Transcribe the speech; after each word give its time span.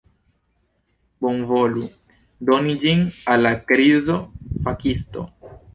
Bonvolu 1.25 1.85
doni 2.49 2.75
ĝin 2.87 3.07
al 3.35 3.47
la 3.49 3.55
krizo-fakisto! 3.71 5.33